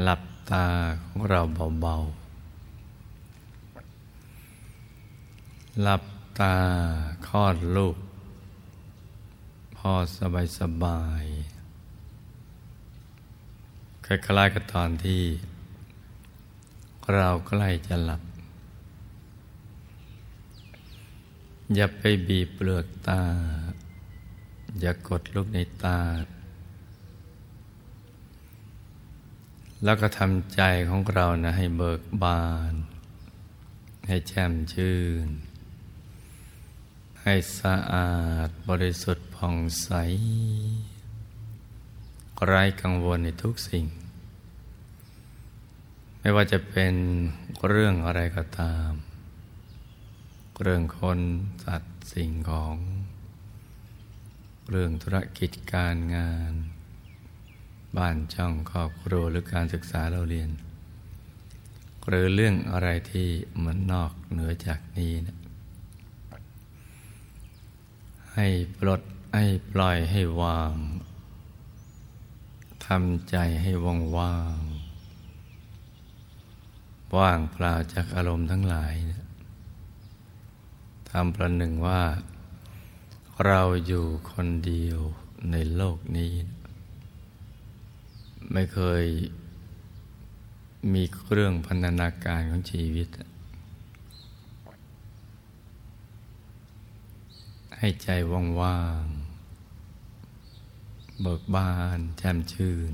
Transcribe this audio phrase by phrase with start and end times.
[0.00, 0.66] หลับตา
[1.04, 1.40] ของเรา
[1.80, 6.02] เบาๆ หลับ
[6.40, 6.56] ตา
[7.28, 7.96] คลอดลูก
[9.76, 11.24] พอสบายสบาย
[14.04, 15.22] คล้ายๆกับตอนที่
[17.14, 18.22] เราใกล้จะหลับ
[21.74, 23.22] อย่าไปบีบเปลือกตา
[24.80, 25.98] อย่ากดลูกในตา
[29.84, 32.74] แล้วก็ทำใจของเรานะให้เบิกบาน
[34.06, 35.28] ให้แจ่มชื่น
[37.22, 38.12] ให้สะอา
[38.46, 39.90] ดบริสุทธิ์ผ่องใส
[42.46, 43.86] ไร้กังวลในทุกสิ่ง
[46.20, 46.94] ไม่ว่าจะเป็น
[47.66, 48.90] เรื่องอะไรก็ตาม
[50.62, 51.20] เรื่องคน
[51.64, 52.76] สัตว์สิ่งของ
[54.70, 56.52] เรื่องธุรกิจการงาน
[57.96, 60.50] บ้านช่องครอบครัวหรือการศึกษาเราเรียน
[62.08, 63.28] หรือเรื่องอะไรที่
[63.64, 65.38] มันนอกเหนือจากนี้นะ
[68.34, 69.02] ให้ปลด
[69.34, 70.74] ให้ปล่อยให้วาง
[72.86, 74.58] ทำใจให้ว่างว่าง
[77.16, 79.28] ว่างเปล่าจากอารมณ์ทั้งหลายนะ
[81.10, 82.02] ทำประหนึ่งว่า
[83.46, 84.98] เราอยู่คนเดียว
[85.50, 86.61] ในโลกนี้นะ
[88.52, 89.04] ไม่เคย
[90.92, 93.08] มีเรื่องพันธนาการของชีวิต
[97.78, 98.08] ให้ใจ
[98.60, 102.92] ว่างๆ เบิกบานแจ่มชื่น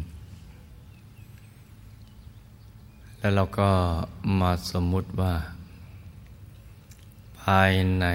[3.18, 3.70] แล้วเราก็
[4.40, 5.34] มาสมมุติว่า
[7.42, 8.06] ภายใน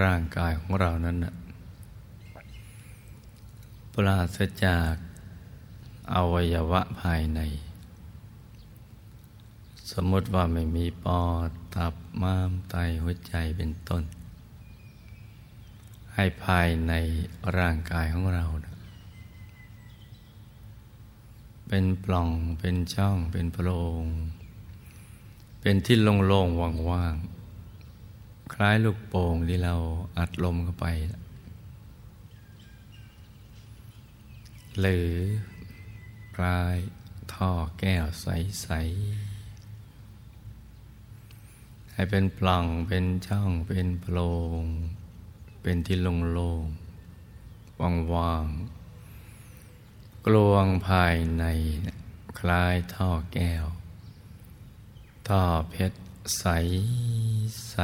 [0.00, 1.34] ร่างกายของเรานั้นนะ
[3.92, 4.94] ปราศจาก
[6.12, 7.40] อวัยวะภายใน
[9.90, 14.02] สมมติว่าไม่มีปอดตับม้ามไตหัวใจเป็นต้น
[16.14, 16.92] ให้ภายใน
[17.56, 18.44] ร่างกายของเรา
[21.68, 23.68] เป็นปล่องเป็นช่องเป็นโพร
[24.02, 24.04] ง
[25.60, 29.74] เป็นที่โล่งๆว่างๆ คล้ายลูกโป่งที่เรา
[30.18, 30.86] อัดลมเข้าไป
[34.80, 35.08] หรือ
[36.34, 36.76] ปลาย
[37.34, 37.50] ท่อ
[37.80, 38.68] แก้วใส
[39.52, 44.18] ๆ ให้เป็นปล่องเป็นช่องเป็นโพร
[44.60, 44.62] ง
[45.62, 51.44] เป็นที่โล่งๆว่างๆ กลวงภายใน
[52.38, 53.64] คล้ายท่อแก้ว
[55.28, 55.98] ท่อเพชร
[56.38, 56.44] ใส
[57.70, 57.76] ใส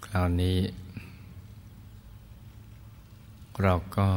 [0.13, 0.57] ราวนี้
[3.63, 4.07] เราก็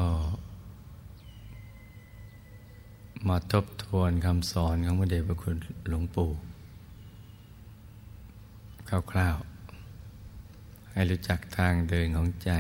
[3.29, 5.57] มาทบทวนคำสอนของพระเดชพระคุณ
[5.89, 6.31] หลวงปู่
[8.89, 12.51] คร่าวๆ ให้รู้จักทางเดินของใจ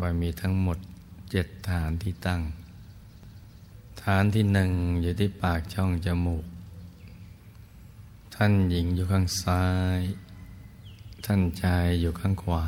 [0.00, 0.78] ว่ามีทั้งหมด
[1.30, 2.42] เจ็ดฐานที่ตั้ง
[4.02, 4.70] ฐานที่หนึ่ง
[5.02, 6.44] อยู่ที่ปากช่องจมูก
[8.34, 9.64] ท่านหญิงอยู่ข้างซ้า
[9.98, 10.00] ย
[11.26, 12.64] ท่านชายอยู่ข้างขวา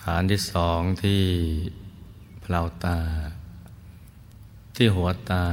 [0.00, 1.22] ฐานที่สองที่
[2.40, 2.98] เพลาตา
[4.76, 5.46] ที่หัวตา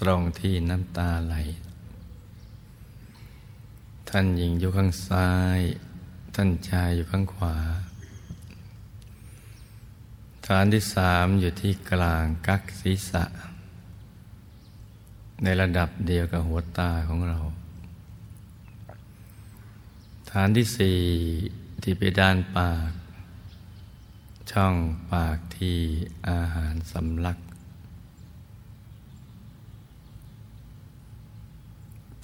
[0.00, 1.34] ตรงที่น้ำตาไหล
[4.08, 5.60] ท่านหญิงอยู่ข้างซ้าย
[6.34, 7.56] ท่านชายอยู่ข้างขวา
[10.46, 13.24] ฐานที่สามอยู่ที่กลางกักศีรษะ
[15.42, 17.38] ในระดับเดียวกับหัวตาของเรา
[20.32, 20.98] ฐานที่สี่
[21.82, 22.90] ที่ไปด้านปาก
[24.50, 24.74] ช่อง
[25.12, 25.78] ปากที่
[26.28, 27.38] อาหารสำลัก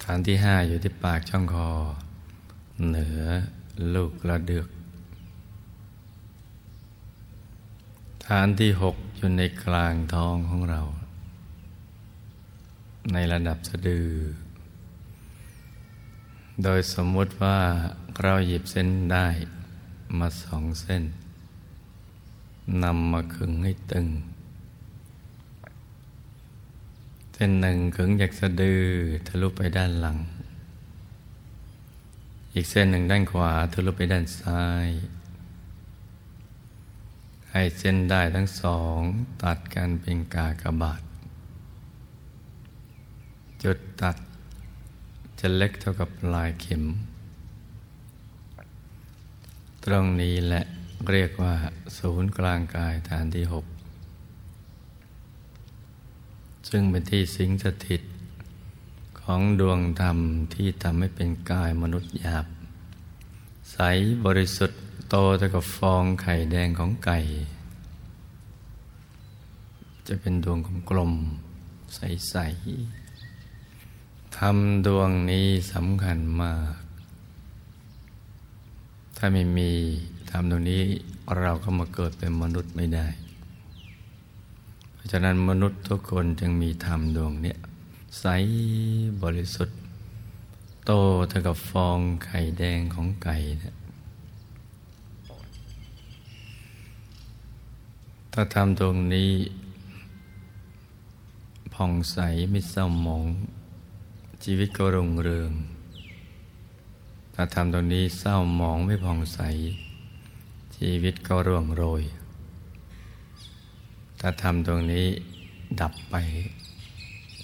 [0.03, 1.69] ฐานที่ห้าอยู่ที่ปากช่องคอ
[2.87, 3.21] เหนือ
[3.93, 4.67] ลูกกระเดือก
[8.27, 10.81] ฐานที่หกอยู่ในกลางท้องของเรา
[13.13, 14.07] ในระดับสะดือ
[16.61, 17.59] โดยสมมุติว่า
[18.21, 19.27] เราหยิบเส้นได้
[20.19, 21.03] มาสองเส้น
[22.83, 24.07] นำมาขึงให้ตึง
[27.33, 28.83] เส้นหนึ่งขึงจากสะดือ
[29.27, 30.17] ทะลุไปด้านหลัง
[32.53, 34.87] อีกเส้นหนึ่งด้านขวาทะลุไปด้านซ้าย
[37.51, 38.99] ให้เส้นได้ทั้งสอง
[39.43, 41.01] ตัดกันเป็นกากบาท
[43.63, 44.17] จุดตัด
[45.45, 46.83] จะเล็กเท่ากับปลายเข็ม
[49.85, 50.63] ตรงนี้แหละ
[51.09, 51.53] เรียกว่า
[51.97, 53.65] ศูนย์กลางกายฐานที่หก
[56.69, 58.01] ซึ่งเป็นที่สิงสถิต
[59.21, 60.17] ของดวงธรรม
[60.53, 62.45] ที่ทำให้เป็นกายมนุษย์หยาบ
[63.71, 63.77] ใส
[64.25, 64.79] บริสุทธิ์
[65.09, 67.19] โตเท่ากับฟองไข่แดงของไก่
[70.07, 70.59] จะเป็นดวง
[70.89, 71.13] กลม
[71.95, 73.02] ใสๆ
[74.43, 76.73] รรมดวงนี้สำคัญมาก
[79.17, 79.71] ถ้าไม่มี
[80.29, 80.83] ธรรมดวงนี้
[81.39, 83.07] เราก็มาเกิดเป็นมนุษย์ไม่ได้
[84.93, 87.55] เพราะฉะนั้นมนุษย์ทุกคนจึงมีธรรมดวงนี้
[88.19, 88.25] ใส
[89.23, 89.77] บริสุทธิ์
[90.85, 90.91] โต
[91.27, 93.75] เท่ากับฟองไข่แดงของไก่นะ
[98.33, 99.31] ถ้าทำตรงนี้
[101.73, 102.17] ผ่องใส
[102.49, 103.23] ไม่เศร้าหมอง
[104.43, 105.51] ชีวิตก็รุ่งเรือง
[107.33, 109.39] ถ้าทำตรงนี้เศร้าหมองไม่ผ่องใส
[110.77, 112.03] ชีวิตก็ร่วงโรย
[114.19, 115.05] ถ้าทำตรงนี้
[115.81, 116.15] ดับไป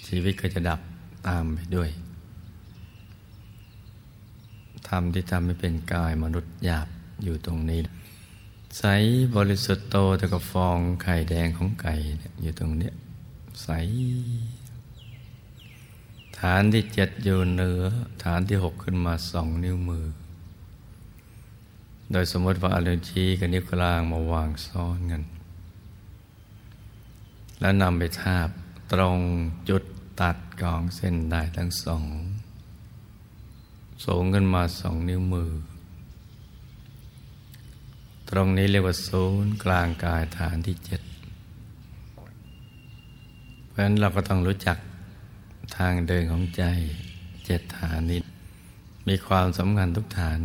[0.06, 0.80] ชีวิตก็จะดับ
[1.26, 1.90] ตามไปด้วย
[4.88, 6.88] ทำที่ทำให้เป็นกายมนุษย์หยาบ
[7.24, 7.80] อยู่ตรงนี้
[8.78, 8.84] ใส
[9.36, 11.94] บริสุทธิ์โตแต่ก็ฟองไข่แดงของไก่
[12.42, 12.90] อยู่ตรงนี้
[13.62, 13.68] ใส
[16.38, 17.82] ฐานที่เจ็ดอยู่เหนือ
[18.24, 20.06] ฐานที่หกขึ้นมาสองนิ้วมือ
[22.12, 25.22] โดยสมมติว่าอารชี้กับนิ้วกลางมาวางซ้อนกัน
[27.60, 28.48] แล้วนำไปทาบ
[28.92, 29.18] ตรง
[29.68, 29.82] จุด
[30.20, 32.04] ตัดกองเส้นได้ทั้งสอง
[34.04, 35.50] สูงขึ้นมาสองนิ้วมือ
[38.30, 41.00] ตรงนี้เรียกว่าศูนย์กลางกายฐานที่เจ็ด
[43.66, 44.78] เพราะฉะนั้นเราก็ต้องรู้จัก
[45.76, 46.64] ทางเดินของใจ
[47.46, 48.20] เจ็ดฐานนี้
[49.08, 50.38] มีความสำคัญทุกฐาน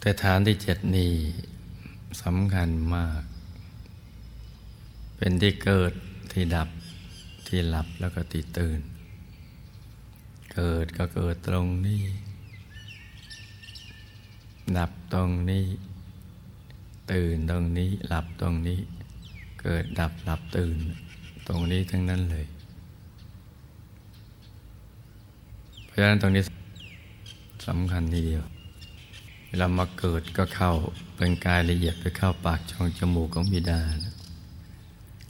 [0.00, 1.12] แต่ฐานที่เจ็ดนี้
[2.22, 3.22] สำคัญมาก
[5.16, 5.92] เป็นที่เกิด
[6.32, 6.68] ที่ดับ
[7.48, 8.80] ที่หลับแล้วก็ที่ตื่น
[10.54, 12.02] เกิดก็เกิดตรงนี้
[14.78, 15.66] ดับตรงนี้
[17.12, 18.80] ตื่นตรงนี้ หลับตรงนี้
[19.62, 20.76] เกิดดับหลับตื่น
[21.48, 22.46] ตรงนี้ทั้งนั้นเลย
[25.94, 26.42] ราะฉะนั้นตรงนี้
[27.68, 28.44] สำคัญทีเดียว
[29.48, 30.72] เวลามาเกิดก็เข้า
[31.16, 33.80] เป็นกายละเอียดไปเข้าปากช่องจมูกของบิดา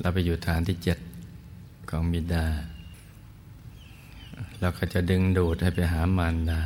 [0.00, 0.99] เราไปอยู่ฐานที่เจ็ด
[1.90, 2.47] ของบิดา
[4.61, 6.62] เราก็จะดึงดูดให้ไปหามารดา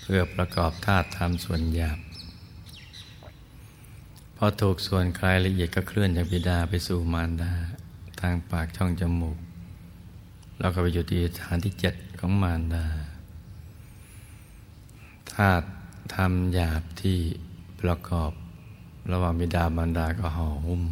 [0.00, 1.98] เพื่อประกอบธาตุธรรมส่วนหยาบ
[4.36, 7.52] พอถูกส่วนกายละเอียดก็เคลื่อนจากบิดาไปสู่มารดา
[8.20, 9.38] ทางปากช่องจมูก
[10.58, 12.86] เราก็ไปอยู่ที่ฐานที่เจ็ด ของมารดา
[15.32, 15.66] ธาตุ
[16.14, 17.18] ทำหยาบที่
[17.80, 18.32] ประกอบ
[19.12, 20.82] ระหว่างบิดามารดาก็ห่อหุ้ม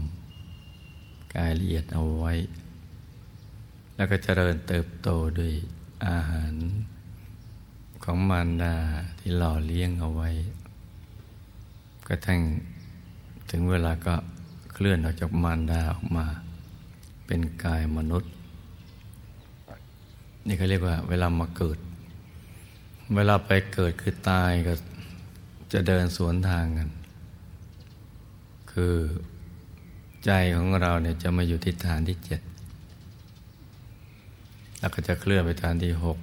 [1.34, 2.32] กายละเอียดเอาไว้
[3.94, 5.52] แล้วก็เจริญเติบโตด้วย
[6.06, 6.54] อาหาร
[8.04, 8.74] ของมารดา
[9.18, 10.30] ที่หล่อเลี้ยงเอาไว้
[12.06, 12.40] ก็ทั้ง
[13.50, 14.14] ถึงเวลาก็
[14.72, 16.26] เคลื่อนออกจากมารดาออกมา
[17.26, 18.33] เป็นกายมนุษย์
[20.46, 21.78] นี่เขาเรียกว่า เวลามาเกิด
[23.16, 24.74] เวลาไปเกิดคือตายก็
[25.72, 26.90] จะเดินสวนทางกัน
[28.72, 28.96] คือ
[30.24, 32.40] ใจของเราเนี่ยจะมาอยู่ที่ฐานที่เจ็ด
[34.78, 36.18] แล้วก็จะเคลื่อนไปฐานที่หก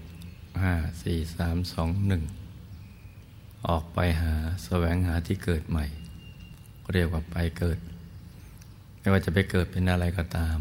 [0.63, 2.24] ห้าสี่สามสองหนึ่ง
[3.68, 5.86] ออกไปหาแสวงหาที่เกิดใหม่
[6.94, 7.80] เรียกว่าไปเกิด
[9.00, 10.58] ไม่ว่าจะไปเกิดเป็นอะไรก็ตาม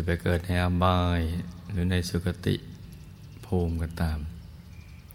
[0.00, 1.20] จะไปเกิดในอบาย
[1.70, 2.54] หรือในสุคติ
[3.46, 4.18] ภูมิก็ตาม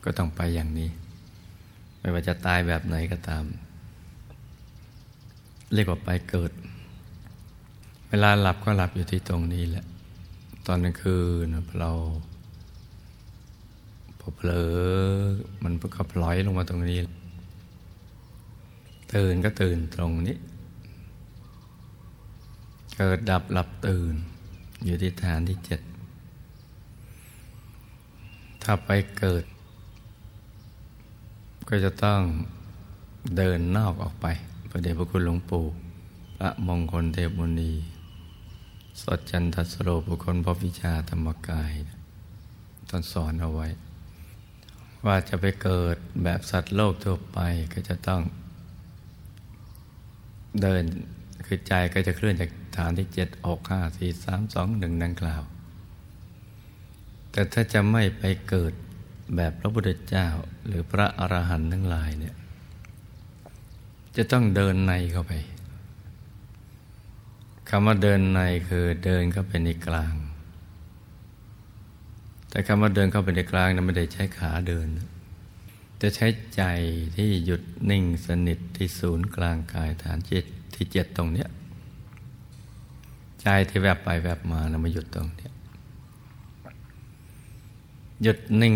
[0.04, 0.90] ก็ต้องไปอย่างนี้
[2.00, 3.44] ไม่ว่าจะตายแบบไหนก็ตาม
[5.74, 6.52] เรียกว่าไปเกิด
[8.10, 9.86] เวลาหลับก็หลับอยู่ที่ตรงนี้แหละ
[10.68, 11.46] ตอนกลางคืน
[11.80, 11.92] เรา
[14.20, 14.74] พอเผลอ
[15.64, 16.98] มันก็พลอยลงมาตรงนี้
[19.14, 20.38] ตื่นก็ตื่นตรงนี้
[22.98, 24.16] เกิดดับหลับตื่น
[24.86, 25.82] อยู่ที่ฐานที่เจ็ด
[28.64, 29.44] ถ้าไปเกิด
[31.70, 32.22] ก็จะต้อง
[33.38, 34.26] เดินนอกออกไป
[34.70, 35.66] พระเดชพระคุณหลวงปู่
[36.38, 37.72] พระมงคลเทพมุนี
[39.02, 41.72] สดจันทสโรบุคคลพระวิชาธรรมกาย
[42.90, 43.68] ท่านสอนเอาไว้
[45.06, 47.40] ว่าจะไปเกิดแบบสัตว์โลกทั่วไป
[47.74, 48.22] ก็จะต้อง
[50.62, 50.84] เดิน
[51.46, 55.44] คือใจก็จะเคลื่อนจาก ฐานที่เจ็ดอกห้าสี่สามสองหนึ่งดังกล่าว
[57.32, 58.74] แต่ถ้าจะไม่ไปเกิด
[59.36, 60.28] แบบพระพุทธเจ้า
[60.66, 62.36] หรือพระอรหันต์ทั้งหลายเนี่ย
[64.16, 65.34] จะต้องเดินในเข้าไป
[67.70, 70.16] คำว่าเดินในคือเดินเข้าไปในกลาง
[72.50, 74.88] แต่คำว่าเดินเข้าไปในกลางนั้นไม่ได้ใช้ขาเดิน
[76.02, 76.64] จะใช้ใจ
[77.18, 81.50] ที่หยุดนิ่งสนิทที่ศูนย์กลางกายฐานจิตที่เจ็ดตรงเนี้ย
[83.44, 85.50] ใจที่แวบไปแวบมานะมาหยุดตรงนี้
[88.22, 88.76] หยุดนิ่ง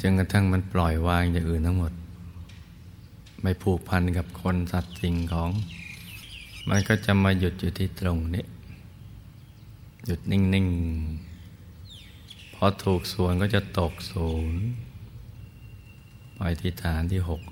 [0.00, 1.92] จนกระทั่งมันปล่อยวางอย่างอื่นทั้งหมด
[3.42, 5.50] ไม่ผูกพันกับคนสัตว์สิ่งของ
[6.68, 8.44] มันก็จะมาหยุดอยู่ที่ตรงนี้
[10.04, 14.62] หยุดนิ่งๆพอถูกส่วนก็จะตกศูนย์
[16.36, 17.42] ไปที่ฐานที่หก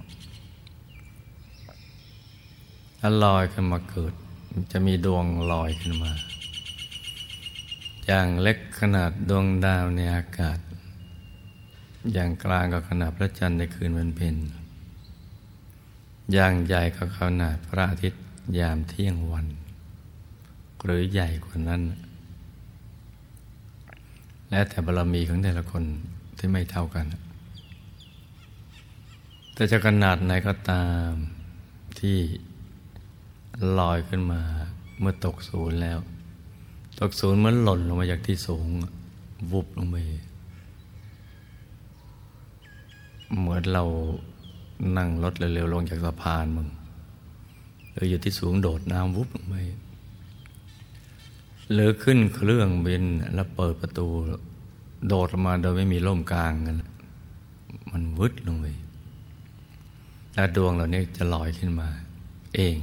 [2.98, 4.12] แล้วลอยขึ้นมาเกิด
[4.72, 6.12] จะมีดวงลอยขึ้นมา
[8.06, 10.58] อย่างเล็กขนาดดวงดาวในอากาศ
[12.12, 14.36] อย่างกลางก็ขนาดพระจันทร์ในคืนวันเพ็ญ
[16.32, 18.22] อย่างใหญ่ก็ขนาดพระอาทิตย์
[18.58, 19.46] ยามเที่ยงวัน
[20.84, 21.82] หรือใหญ่กว่านั้น
[24.50, 25.84] และแต่บารมีของแต่ละคน
[26.38, 27.06] ที่ไม่เท่ากัน
[29.54, 31.10] แต่จะขนาดไหนก็ตาม
[31.98, 32.18] ที่
[33.78, 34.42] ลอยขึ้นมา
[35.00, 35.98] เมื่อตกศูนย์แล้ว
[36.98, 38.66] ตกศูนย์เหมือนหล่นลงมาจากที่สูง
[39.52, 39.96] วุบลงไป
[43.38, 43.84] เหมือนเรา
[44.96, 46.68] นั่งรถเร็วๆลงจากสะพานมึง
[47.92, 49.54] หรืออยู่ที่สูงโดดน้ำวุบลงไป
[51.72, 54.06] หรือขึ้นเครื่องบินแล้วเปิดประตู
[55.08, 56.76] โดดมาโดยไม่มีร่มกลางกัน
[57.90, 58.66] มันวึดลงไป
[60.34, 61.88] แล้วดวงเหล่านี้จะลอยขึ้นมา
[62.54, 62.76] เอง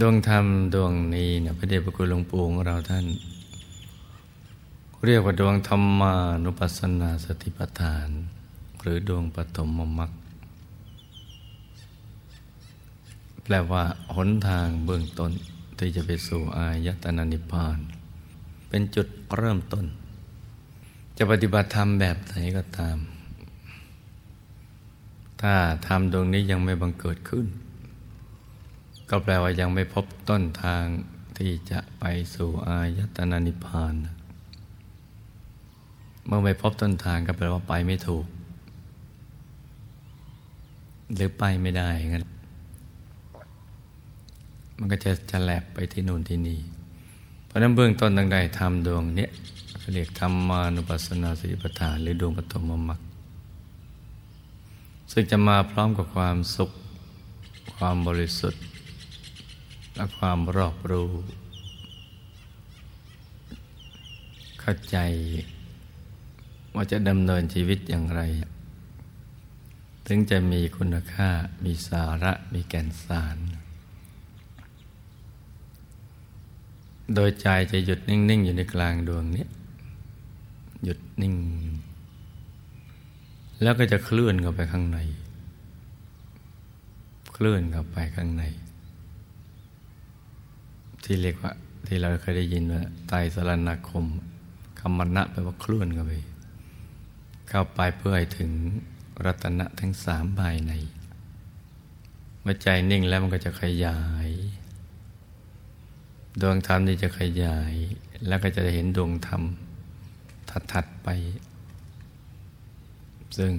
[0.00, 3.06] ดวงธรรมดวงนี้เนี่ยพระเดชพระคุณหลวงปู่ของเราท่าน
[5.04, 8.08] เรียกว่าดวงธรรมานุปัสสนาสติปัฏฐาน
[8.80, 10.10] หรือดวงปฐมมรรค
[13.42, 13.84] แปลว่า
[14.16, 15.30] หนทางเบื้องต้น
[15.78, 17.78] ที่จะไปสู่อายตนะนิพพาน
[18.68, 19.84] เป็นจุดเริ่มต้น
[21.16, 22.98] จะปฏิบัติธรรมแบบไหนก็ตาม
[25.40, 25.54] ถ้า
[25.86, 27.46] ธรรมดวงนี้ยังไม่บังเกิดขึ้น
[29.16, 30.84] ก็แปลว่ายังไม่พบต้นทาง
[31.38, 32.04] ที่จะไป
[32.34, 33.94] สู่อายตนะนิพพาน
[36.26, 38.26] เมื่อไม่พบต้นทางก็แปลว่าไปไม่ถูก
[41.14, 42.24] หรือไปไม่ได้งั้น
[44.78, 46.60] มันก็จะจะแลบไปที่นู่นที่นี่
[47.44, 49.30] เพราะนั้นเบื้องต้นตั้งใดทำดวงเนี้ย
[49.92, 53.00] เรียกธรรมานุปัสสนาสติปัฏฐานหรือดวงปฐมมรรค
[55.12, 56.70] ซึ่งจะมาพร้อมกับความสุข
[57.74, 58.62] ความบริสุทธิ์
[59.96, 61.10] และความรอบรู้
[64.60, 64.98] เข้าใจ
[66.74, 68.20] ว่าจะดำเนินชีวิตอย่างไร
[70.06, 71.30] ถึงจะมีคุณค่า
[71.64, 73.38] มีสาระมีแก่นสาร
[77.14, 79.46] โดยใจจะหยุดนิ่ง ๆ อยู่ในกลางดวงนี้
[80.84, 81.34] หยุดนิ่ง
[83.62, 84.98] แล้วก็จะเคลื่อนเข้าไปข้างใน
[87.32, 88.44] เคลื่อนเข้าไปข้างใน
[91.04, 91.52] ที่เรียกว่า
[91.86, 94.04] ที่เราเคยได้ยินว่าไตสรณคม
[94.80, 96.12] คำมณะแปลว่าเคลื่อนเข้าไป
[97.48, 98.50] เข้าไปเพื่อให้ถึง
[99.24, 100.72] รัตนะทั้งสามภายใน
[102.40, 104.28] เมื่อใจนิ่งแล้วมันก็จะขยาย
[106.40, 107.74] ดวงธรรมนี่จะขยาย
[108.26, 109.42] แล้วก็จะเห็นดวงธรรม
[110.72, 111.08] ถัด ๆ ไป
[113.38, 113.52] ซึ่ง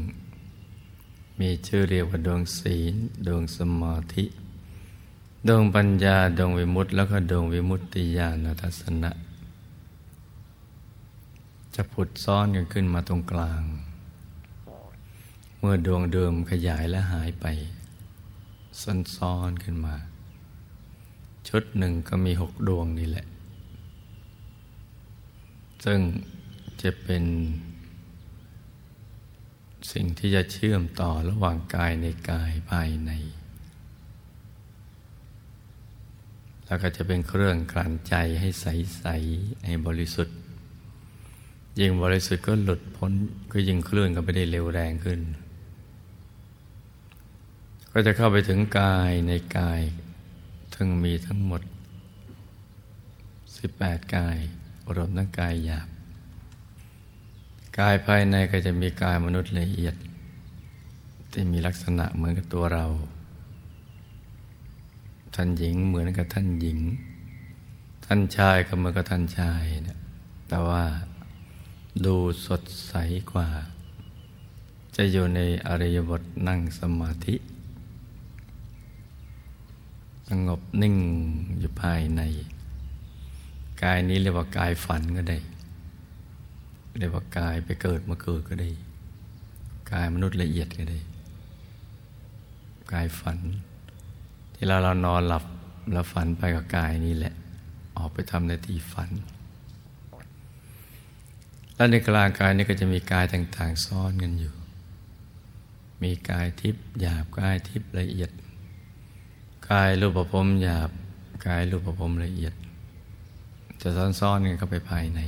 [1.40, 2.96] มีชื่อเรียกว่าดวงศีล
[3.28, 4.26] ดวงสมาธิ
[5.50, 9.12] ดวงปัญญาดวงวิมุตติ แล้วก็ดวงวิมุตติญาณทัศนะ
[11.76, 13.62] จะผุดซ้อนกันขึ้นมาตรงกลาง
[15.58, 17.46] เมื่อดวงเดิมขยายและหายไป
[19.16, 19.96] ซ้อนๆขึ้นมา
[21.48, 23.26] ชุดหนึ่งก็มีหกดวงนี่แหละ
[25.86, 26.00] ซึ่ง
[26.82, 27.24] จะเป็น
[29.92, 33.12] สิ่งที่จะเชื่อมต่อระหว่างกายในกายภายใน
[36.66, 40.38] แล้วก็จะเป็นเครื่องกลั่นใจให้ใสๆให้บริสุทธิ์
[41.80, 43.12] ยิ่งบริสุทธิ์ก็หลุดพ้น
[43.52, 45.20] ก็ยิ่งเคลื่อนก็ไปได้เร็วแรงขึ้น
[47.92, 49.82] ก็จะเข้าไปถึงกายในกาย
[50.74, 51.62] ทั้งมีทั้งหมด
[53.28, 54.38] 18 กาย
[54.96, 55.88] รวมทั้งกายหยาบ
[57.80, 59.96] กายภายในก็จะมีกายมนุษย์ละเอียด
[61.32, 62.86] ที่มีลักษณะเหมือนกับตัวเรา
[65.36, 66.80] ท่านหญิงเหมือนกับท่านหญิง
[68.06, 70.00] ท่านชายก็เหมือนกับท่านชายนะ
[70.48, 70.84] แต่ว่า
[72.06, 72.16] ดู
[72.46, 72.94] สดใส
[73.32, 73.48] กว่า
[74.96, 77.36] จะอยู่ในอริยบทนั่งสมาธิ
[80.30, 80.96] สงบนิ่ง
[81.60, 82.22] อยู่ภายใน
[83.84, 85.38] กายนี้เรียกว่ากายฝันก็ได้
[86.98, 88.70] เรียกว่ากายไปเกิดมาเกิดก็ได้
[89.92, 91.00] กายมนุษย์ละเอียดก็ได้
[92.92, 93.40] กายฝัน
[94.56, 95.44] ที่เราเรานอนหลับ
[95.92, 97.34] แล้วฝันไปกับกายนี้แหละ
[97.98, 99.10] ออกไปทำในที่ฝัน
[101.76, 104.54] แล้วในกลางกายนี้ก็จะมีกายต่าง ๆซ้อนกันอยู่
[106.04, 108.32] มีกายทิพย์หยาบกายทิพย์ละเอียด
[109.70, 110.90] กายรูปภพหยาบ
[111.46, 112.54] กายรูปภพละเอียด
[113.82, 115.20] จะซ้อนๆกันเข้าไปภายใน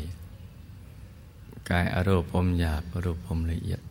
[1.69, 3.81] กายอรูปพหยาบอรูปพละเอียด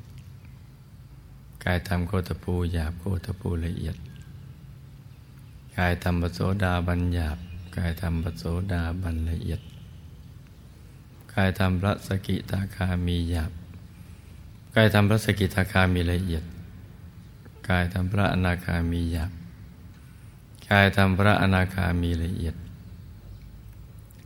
[1.64, 3.96] กายธรรมโคตภูหยาบโคตภูละเอียด
[5.78, 7.38] กายธรรมปโสดาบันหยาบ
[7.76, 9.60] กายธรรมปโสดาบันละเอียด
[11.34, 13.52] กายธรรมพระสกิทาคามีหยาบ
[14.74, 16.44] กายธรรมพระสกิทาคามีละเอียด
[17.68, 19.32] กายธรรมพระอนาคามีหยาบ
[20.70, 22.56] กายธรรมพระอนาคามีละเอียด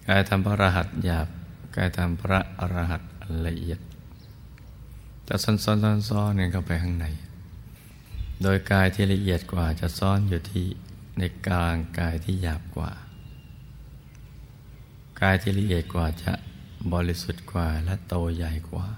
[0.06, 1.28] กายธรรมพระรหัสหยาบ
[1.76, 3.02] กายธรรมพระอรหัต
[3.46, 3.80] ละเอียด
[5.28, 7.06] จะซ้อนซ้อนซ้อนซ้อนเข้าไปข้างใน
[8.42, 10.66] โดยกายที่ละเอียดกว่าจะซ่อนอยู่ที่
[11.20, 12.92] ในกลางกายที่หยาบกว่า
[15.20, 16.32] กายที่ละเอียดกว่าจะ
[16.92, 18.88] บริสุทธิ์กว่าและโตใหญ่กว่า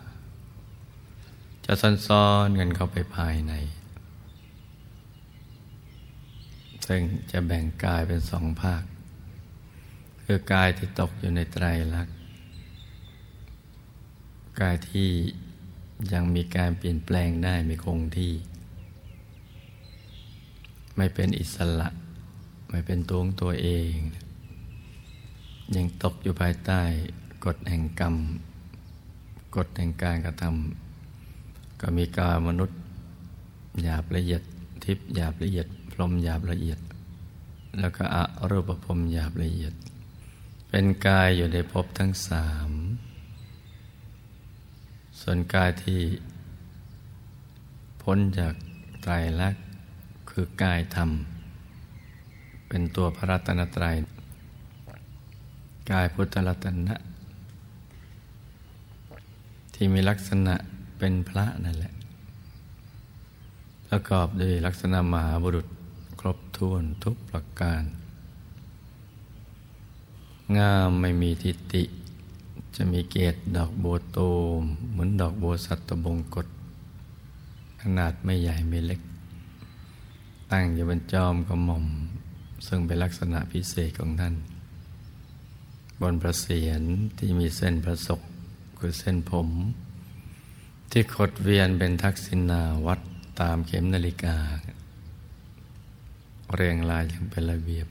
[1.65, 3.53] จะซ้อนซ้อนกันเข้าไปภายใน
[6.87, 8.83] ซึ่งจะแบ่งกายเป็นสองภาค
[10.25, 12.17] คือกายที่ตกอยู่ในไตรลักษณ์
[14.61, 15.11] กายที่
[16.13, 18.33] ยังมีการเปลี่ยนแปลงได้ไม่คงที่
[20.97, 21.89] ไม่เป็นอิสระ
[22.75, 23.95] ไม่เป็นตัวของตัวเอง
[25.77, 26.81] ยังตกอยู่ภายใต้
[27.45, 28.15] กฎแห่งกรรม
[29.57, 32.79] กฎแห่งการกระทำก็มีกามนุษย์
[33.83, 34.43] หยาบละเอียด
[34.85, 36.79] ทิพย์หยาบละเอียด พรหมหยาบละเอียด
[37.79, 38.17] แล้วก็อ
[38.51, 39.75] รูปภพหยาบละเอียด
[40.69, 42.71] เป็นกายอยู่ในภพทั้งสาม
[45.21, 46.01] ส่วนกายที่
[48.03, 48.55] พ้นจาก
[49.03, 49.65] ไตรลักษณ์
[50.31, 51.11] คือกายธรรม
[52.75, 53.97] เป็นตัวพระรัตนตรัย
[55.91, 56.97] กายพุทธรัตนะ
[59.75, 60.55] ที่มีลักษณะ
[60.99, 61.93] เป็นพระนั่นแหละ
[63.89, 65.67] ประกอบด้วยลักษณะมหาบุรุษ
[66.21, 67.83] ครบถ้วนทุกประการ
[70.57, 71.83] งามไม่มีทิฏฐิ
[72.77, 74.19] จะมีเกตดอกโบโต
[74.61, 76.47] มเหมือนดอกโบสัตบงกฎ
[77.81, 79.01] ขนาดไม่ใหญ่ไม่เล็ก
[80.51, 81.87] ตั้งอยู่บนจอมกระหม่อม
[82.67, 84.35] ซึ่งเป็นลักษณะพิเศษของท่าน
[86.01, 86.83] บนพระเศียร
[87.19, 88.21] ที่มีเส้นประศก
[88.79, 89.49] คือเส้นผม
[90.91, 93.01] ที่ขดเวียนเป็นทักษิณาวัด
[93.41, 94.37] ตามเข็มนาฬิกา
[96.55, 97.87] เรียงรายอย่างเป็นระเบียบ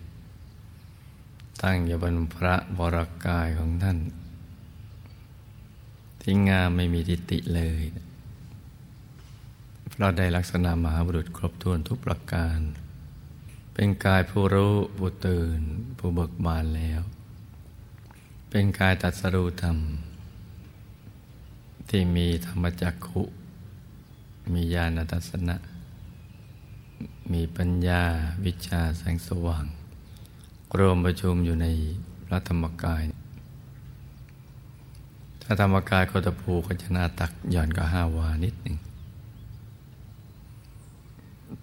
[1.61, 3.97] ตั้งอยู่บนพระบรากายของท่าน
[6.21, 7.83] ที่งามไม่มีทิฏฐิเลย
[9.89, 12.59] เพราะได้ลักษณะมหาบุรุษครบถ้วนทุกประการ
[13.73, 15.59] เป็นกายผู้รู้ผู้ตื่น
[15.97, 17.01] ผู้เบิกบานแล้ว
[18.49, 19.77] เป็นกายตัดสรูธรรม
[21.89, 23.23] ที่มีธรรมจักขุ
[24.53, 25.55] มีญาณทัศนะ
[27.33, 28.03] มีปัญญา
[28.45, 29.65] วิชาแสงสว่าง
[30.79, 31.67] รวมประชุมอยู่ใน
[32.25, 33.03] พระธรรมกาย
[35.41, 38.75] ถ้าธรรมกายโคตภูก็จะนาตักหย่อนก็ห้าวานิดหนึ่ง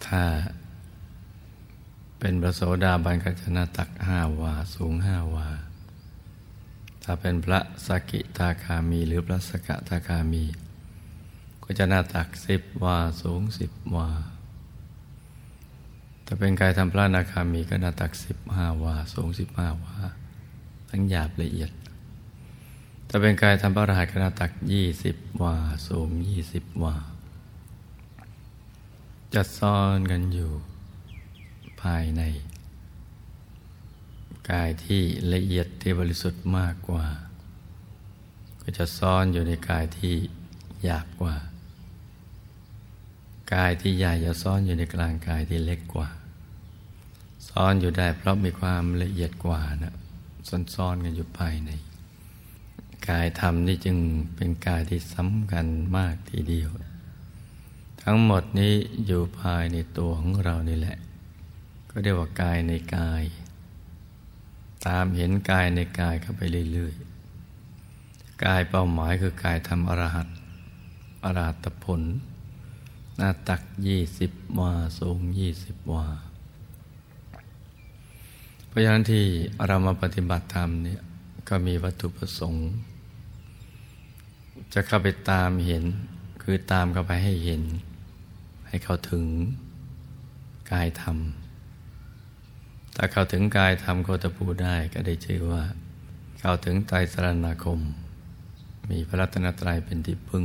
[0.07, 0.23] ถ้า
[2.18, 5.48] เป็นพระโสดาบันก็จะหน้าตักห้าวา สูงห้าวา
[7.02, 10.44] ถ้าเป็นพระสกิทาคามี หรือพระสกทาคามี
[11.62, 14.09] ก็จะหน้าตักสิบวา สูงสิบวา
[16.26, 19.94] ถ้าเป็นกายทำพระนาคามีก็หน้าตักสิบห้าวา สูงสิบห้าวา
[20.90, 21.70] ทั้งหยาบละเอียด
[23.09, 25.57] ถ้าเป็นกายทำพระรหันต์ก็หน้าตักยี่สิบวา
[25.88, 26.96] สูงยี่สิบวา
[29.35, 30.50] จะซ่อนกันอยู่
[31.83, 32.23] ภายใน
[34.51, 37.07] กายที่ละเอียดที่บริสุทธิ์มากกว่า
[38.62, 40.14] ก็จะซ่อนอยู่ในกายที่
[40.83, 41.37] หยาบกว่า
[43.55, 46.09] กายที่ใหญ่จะซ่อนอยู่ในกลางกายที่เล็กกว่า
[47.49, 49.95] ซ่อนอยู่ได้เพราะมีความละเอียดกว่านะ
[50.75, 51.71] ซ่อนๆกันอยู่ภายใน
[53.09, 53.99] กายธรรมนี่จึง
[54.35, 56.71] เป็นกายที่สำคัญมากทีเดียว
[58.03, 58.75] ทั้งหมดนี้
[59.07, 60.99] อยู่ภายในตัวของเรานี่แหละ
[62.03, 63.25] เรียกว่ากายในกาย
[64.87, 70.29] ตามเห็นกายในกายเข้าไปเรื่อยๆ กายเป้าหมายคือกายทำอรหัต
[71.25, 72.03] อรหัตผล
[73.17, 76.07] หน้าตักยี่สิบวาสูงยี่สิบวา
[78.67, 79.25] เพราะฉะนั้นที่
[79.67, 81.01] เรามาปฏิบัติธรรมเนี่ย
[81.49, 82.69] ก็มีวัตถุประสงค์
[84.73, 85.85] จะเข้าไปตามเห็น
[86.43, 87.63] คือตามเข้าไปให้เห็น
[88.69, 89.25] ให้เขาถึง
[90.73, 91.17] กายธรรม
[93.01, 95.63] ถ้าเข้าถึงกายธรรมโคตภูได้ก็ได้ชื่อว่า
[96.41, 97.81] เข้าถึงไตรสรณาคม
[98.91, 100.45] มีพระรัตนตรัยเป็นที่พึ่ง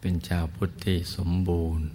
[0.00, 1.88] เป็นชาวพุทธที่สมบูรณ์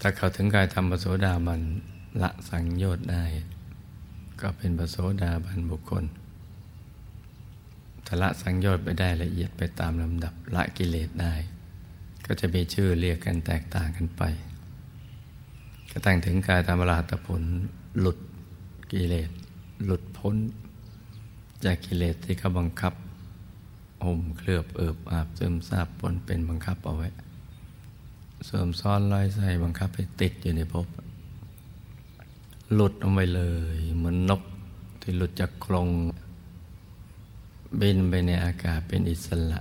[0.00, 1.60] ถ้าเข้าถึงกายธรรมปโสดาบัน
[2.22, 3.24] ละสังโยชน์ได้
[4.40, 6.04] ก็เป็นปโสดาบันบุคคล
[8.06, 11.34] ถ้าละสังโยชน์ไปได้ละเอียดไปตามลำดับละกิเลสได้
[12.26, 14.24] ก็จะมีชื่อเรียกกันแตกต่างกันไป
[15.96, 17.42] กระทั่งถึงกายธรรมราตผล
[17.98, 18.18] หลุด
[18.92, 19.30] กิเลส
[19.84, 20.36] หลุดพ้น
[21.64, 22.94] จากกิเลสที่เขาบังคับ
[24.04, 27.08] ห่มเคลือบเอิบอาบซึมซาบปนเป็นบังคับเอาไว้
[28.46, 30.86] เสริมซ้อนลอยใส่บังคับให้ติดอยู่ในภพ
[32.74, 33.42] หลุดออกไปเล
[33.76, 34.42] ย เหมือนนก
[35.00, 35.88] ที่หลุดจากกรง
[37.80, 39.60] บินไปในอากาศเป็นอิสระ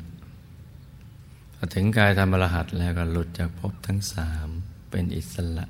[1.55, 4.47] พอถึงกายธรรมรหัสแล้วก็หลุดจากภพทั้งสาม
[4.89, 5.65] เป็นอิสระ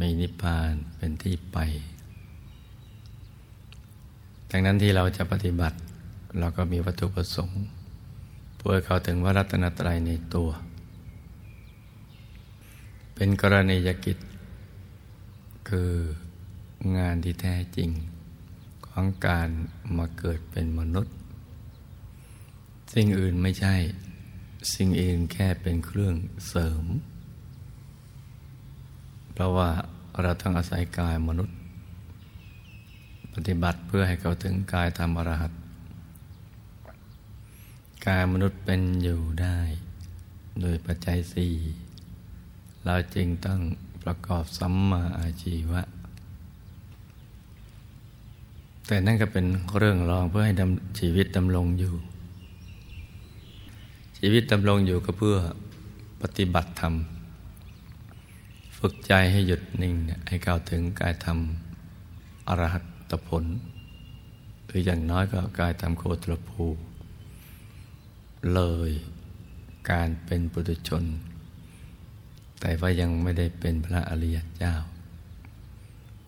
[0.00, 1.58] มีนิพพานเป็นที่ไป
[4.50, 5.76] ดังนั้นที่เราจะปฏิบัติ
[6.38, 7.62] เราก็มีวัตถุประสงค์
[8.56, 10.50] เพื่อเข้าถึงวรัตนตรัยในตัว
[13.14, 14.18] เป็นกรณียกิจ
[15.68, 15.92] คือ
[16.96, 17.90] งานที่แท้จริง
[18.86, 19.48] ของการ
[19.96, 21.14] มาเกิดเป็นมนุษย์
[22.94, 23.76] สิ่งอื่นไม่ใช่
[24.74, 26.14] สิ่งอื่นแค่เป็นเครื่อง
[26.48, 26.84] เสริม
[29.34, 29.68] เพราะว่า
[30.22, 31.56] เราต้องอาศัยกายมนุษย์
[33.34, 35.52] ปฏิบัติเพื่อให้เขาถึงกายธรรมอรหัต
[38.06, 39.58] กายมนุษย์เป็นอยู่ได้
[40.60, 41.52] โดยปัจจัยสี่
[42.84, 43.60] เราจึงต้อง
[44.02, 45.82] ประกอบสัมมาอาชีวะ
[48.86, 49.46] แต่นั่นก็เป็น
[49.78, 50.54] เรื่องรองเพื่อให้
[50.98, 51.94] ชีวิตดำรงอยู่
[54.18, 55.36] ชีวิตดำรงอยู่ก็เพื่อ
[56.22, 56.94] ปฏิบัติธรรม
[58.86, 59.94] ฝึกใจให้หยุดนิ่ง
[60.28, 61.38] ให้เข้าวถึงกายธรรม
[62.48, 62.78] อรหั
[63.10, 63.44] ตผล
[64.64, 66.64] หรืออย่างน้อยก็กายธรรมโคตรภู
[68.54, 68.90] เลย
[69.90, 71.04] การเป็นปุถุชน
[72.60, 74.74] แต่ว่ายังไม่ได้เป็นพระอริยเจ้า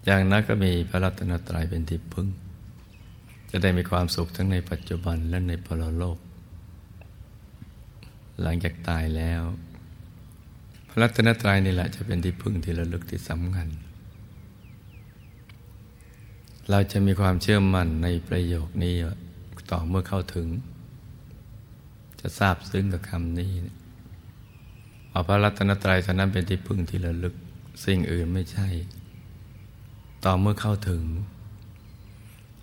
[0.05, 2.29] อย่างนั้นก็มีพระรัตนตรัยเป็นที่พึ่ง
[3.51, 6.19] จะได้มีความสุขทั้งในปัจจุบันและในปรโลก
[8.42, 9.42] หลังจากตายแล้ว
[11.01, 13.69] รัตนตรัยนี่แหละจะเป็นที่พึ่งที่ระลึกที่สำคัญ
[16.71, 18.95] เราจะมีความเชื่อมั่นในประโยคนี้
[19.71, 20.47] ต่อเมื่อเข้าถึง
[22.21, 23.53] จะทราบซึ้งกับคำนี้
[25.13, 27.35] ว่าพระรัตนตรัยเท่านั้นเป็นที่พึ่งที่ระลึก
[27.85, 28.69] สิ่งอื่นไม่ใช่
[30.25, 31.03] ต่อเมื่อเข้าถึง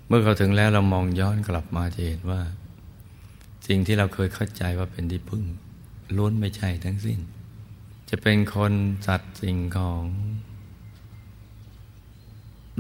[0.08, 2.42] เมื่อเข้าถึงแล้วเรามองย้อนกลับมาจะเห็นว่า
[3.68, 5.44] สิ่งที่เราเคยเข้าใจว่าเป็นที่พึ่ง
[6.16, 7.20] ล้วนไม่ใช่ทั้งสิ้น
[8.16, 8.74] จะเป็นคน
[9.08, 10.04] สัตว์สิ่งของ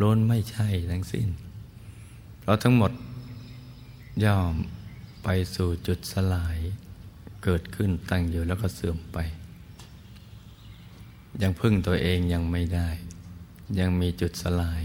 [0.02, 1.28] ล้นไม่ใช่ทั้งสิ้น
[2.40, 2.92] เพราะทั้งหมด
[4.24, 4.54] ย่อม
[5.24, 6.58] ไปสู่จุดสลาย
[7.44, 9.18] เกิดขึ้นตั้งอยู่แล้วก็เสื่อมไป
[11.42, 12.90] ยังพึ่งตัวเองยังไม่ได้
[13.80, 14.84] ยังมีจุดสลาย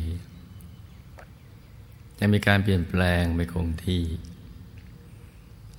[2.18, 4.02] ยังมีการเปลี่ยนแปลงไม่คงที่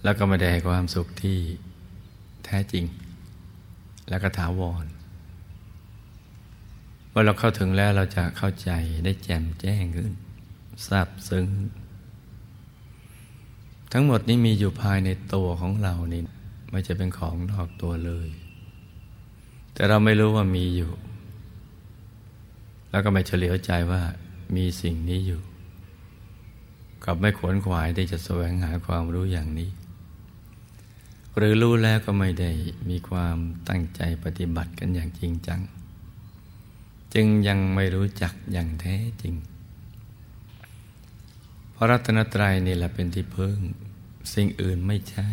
[0.03, 1.37] แล้วก็ไม่ได้ให้ความสุขที่
[2.47, 2.85] แท้จริง
[4.09, 4.85] แล้วก็ถาวร
[7.09, 8.71] เมื่อเราเข้าถึงแล้วเราจะเข้าใจ
[9.03, 10.13] ได้แจ่มแจ้งขึ้น
[10.87, 11.47] ทราบซึ้ง
[13.93, 16.21] ทั้งหมดนี้มีอยู่ภายในตัวของเรานี่
[16.71, 18.29] ไม่จะเป็นของนอกตัวเลย
[19.73, 20.91] แต่เราไม่รู้ว่ามีอยู่
[22.91, 24.01] แล้วก็ไม่เฉลียวใจว่า
[24.55, 25.41] มีสิ่งนี้อยู่
[27.05, 29.69] กับไม่ขวนขวายที่จะแสวงหาความรู้อย่างนี้
[31.41, 32.51] หรือรู้แล้วก็ไม่ได้
[32.89, 33.37] มีความ
[33.69, 35.61] ตั้งใจปฏิบัติกันอย่างจริงจัง
[37.13, 39.35] จึงยังไม่รู้จักอย่างแท้จริง
[41.71, 43.57] เพราะรัตนตรัยนี่แหละเป็นที่พึ่ง
[44.33, 45.29] สิ่งอื่นไม่ใช่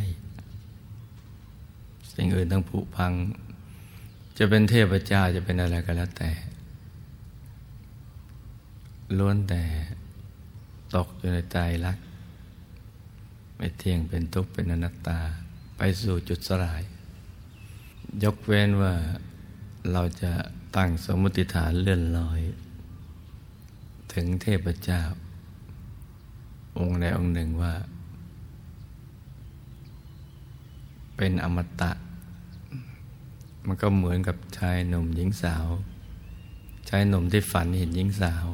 [2.14, 3.12] สิ่งอื่นต้องผุพัง
[4.38, 6.30] จะเป็นเทพเจ้าจะเป็นอะไรก็แล้วแต่
[9.18, 9.62] ล้วนแต่
[10.94, 11.98] ตกอยู่ในใจรัก
[13.56, 15.20] ไม่เที่ยงเป็นทุกข์เป็นอนัตตา
[15.76, 16.82] ไปสู่จุดสลาย
[18.22, 18.94] ยกเว้นว่า
[19.92, 20.32] เราจะ
[20.76, 22.40] ตั้งสมมติฐานเลื่อนลอย
[24.12, 25.02] ถึงเทพเจ้า
[26.78, 27.74] องค์ใดองค์หนึ่งว่า
[31.16, 31.92] เป็นอมตะ
[33.66, 35.66] มันก็เหมือนกับชายหนุ่มหญิงสาว
[36.88, 38.46] ชายหนุ่มที่ฝันเห็นหญิงสาว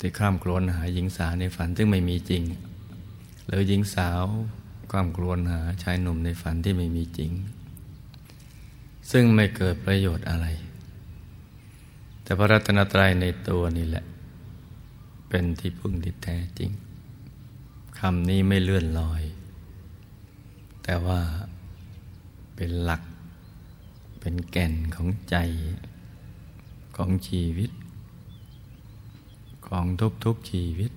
[0.04, 2.42] ี่ข้ามกลนหาหญิงสาวในฝันซึ่งไม่มีจริง
[3.46, 4.22] หรือหญิงสาว
[4.90, 7.32] ข้ามกลวนหาชายหนุ่มในฝันที่ไม่มีจริง
[9.10, 10.46] ซึ่งไม่เกิดประโยชน์อะไร
[12.22, 14.04] แต่พระรัตนตรัยในตัวนี่แหละ
[15.28, 16.70] เป็นที่พึ่งที่แท้จริง
[17.98, 19.22] คำนี้ไม่เลื่อนลอย
[20.82, 21.20] แต่ว่า
[22.56, 23.02] เป็นหลัก
[24.20, 25.36] เป็นแก่นของใจ
[26.96, 27.70] ของชีวิต
[29.68, 29.84] ของ
[30.24, 30.92] ทุกๆชีวิต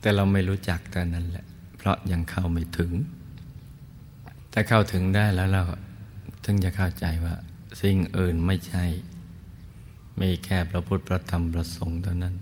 [0.00, 1.46] แต่เราไม่รู้จักแต่นั้นแหละ
[1.88, 2.92] ราะยังเข้าไม่ถึง
[4.52, 5.62] ถ้าเข้าถึงได้แล้วเรา
[6.44, 7.34] ถึงจะเข้าใจว่า
[7.80, 8.84] สิ่งอื่นไม่ใช่
[10.20, 12.34] มีแค่พระพุทธพระธรรมพระสงฆ์เท่านั้น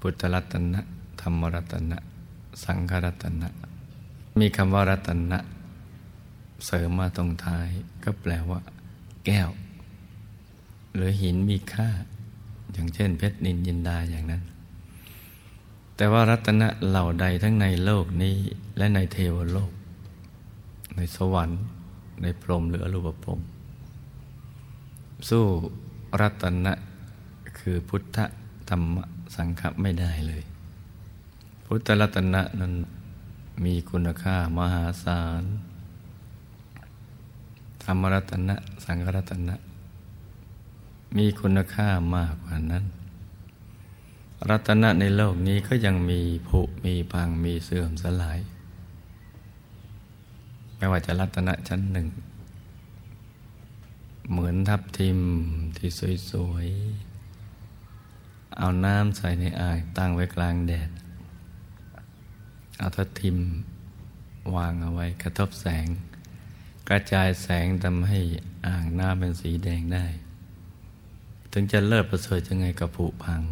[0.00, 0.80] พุทธรัตนะ
[1.20, 1.98] ธรรมรัตนะ
[2.64, 3.48] สังฆรัตนะ
[4.38, 5.38] มีคำว่ารัตนะ
[6.66, 7.68] เสริมมาตรงท้าย
[8.04, 8.60] ก็แปลว่า
[9.26, 9.50] แก้ว
[10.94, 11.88] หรือหินมีค่า
[12.72, 14.42] อย่างเช่นเพชรนินยินดาอย่างนั้น
[16.00, 18.36] แต่ว่ารัตนะเหล่าใดทั้งในโลกนี้
[18.76, 19.72] และในเทวโลก
[20.96, 21.62] ในสวรรค์
[22.22, 23.40] ในพรหมหรืออรูปพรหม
[25.28, 25.44] สู้
[26.20, 26.72] รัตนะ
[27.58, 28.18] คือพุทธ
[28.70, 28.96] ธรรม
[29.36, 30.42] สังฆไม่ได้เลย
[31.66, 32.74] พุทธรัตนะนั้น
[33.64, 35.42] มีคุณค่ามหาศาล
[37.84, 39.56] ธรรมรัตนะ สังฆรัตนะ
[41.16, 42.84] มีคุณค่ามากกว่านั้น
[44.46, 48.38] รัตนะในโลกนี้ก็ยังมีผุมีพังมีเสื่อมสลาย
[50.76, 52.08] ไม่ว่าจะรัตนะชั้นหนึ่ง
[54.30, 55.18] เหมือนทับทิม
[55.76, 55.90] ที่
[56.30, 60.90] สวยๆ เอาน้ำใส่ในอ่างตั้งไว้กลางแดด
[62.78, 63.36] เอาทับทิม
[64.56, 65.86] วางเอาไว้กระทบแสง
[66.88, 68.20] กระจายแสงทำให้
[68.66, 70.06] อ่างน้ำเป็นสีแดงได้
[71.52, 73.42] ถึงจะเลิศประเสริฐยังไงกับผุพัง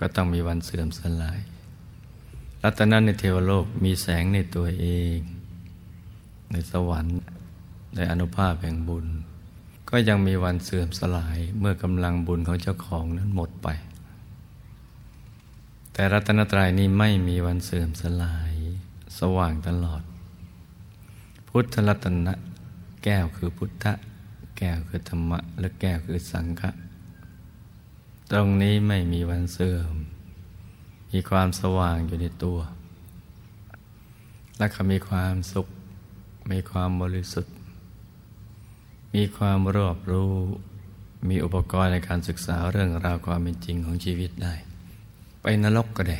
[0.00, 1.38] ก็ต้องมีวันเสื่อมสลาย
[2.62, 4.86] รัตนะในเทวโลกมีแสงในตัวเอ
[5.16, 5.18] ง
[6.52, 7.18] ในสวรรค์
[7.94, 9.06] ในอนุภาพแห่งบุญ
[9.90, 13.68] ก็ยังมีวันเสื่อมสลายเมื่อกำลังบุญของเจ้าของนั้นหมดไป
[15.92, 18.52] แต่รัตนตรัยนี้ไม่มีวันเสื่อมสลาย
[19.18, 20.02] สว่างตลอด
[21.48, 22.34] พุทธรัตนะ
[23.04, 23.86] แก้วคือพุทธ
[24.58, 26.70] แก้วคือธรรมะ และแก้วคือสังฆะ
[28.34, 29.94] ตรงนี้ไม่มีวันเสื่อม
[31.12, 32.58] มีความสว่างอยู่ในตัว
[34.58, 35.66] และก็มีความสุข
[36.50, 37.54] มีความบริสุทธิ์
[39.14, 40.32] มีความรอบรู้
[41.28, 44.54] มีอุปกรณ์ในการศึกษาเรื่องราวความเป็นจริงของชีวิตได้
[45.42, 46.18] ไปนรกก็ได้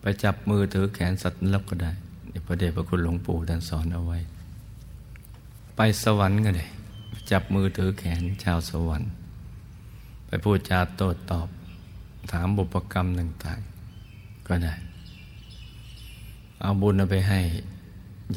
[0.00, 1.92] ไปจับมือถือแขนสัตว์นรกก็ได้
[2.28, 4.18] ในพระเดชพระคุณหลวงปู่ท่านสอนเอาไว้
[5.76, 6.66] ไปสวรรค์ก็ได้
[7.30, 9.10] จับมือถือแขนชาวสวรรค์
[10.32, 11.48] ไปพูดจาโต้ตอบ
[12.32, 14.74] ถามบุพกรรมต่างๆ ก็ได้
[16.60, 17.40] เอาบุญไปให้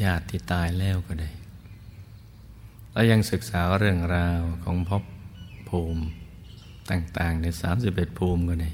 [0.02, 1.30] ญาติที่ตายแล้วก็ได้
[2.92, 5.04] แล้วยังศึกษาเรื่องราวของภพ
[5.70, 6.04] ภูมิ
[6.92, 8.72] ต่างๆ ในสามสิบเอ็ดภูมิก็ได้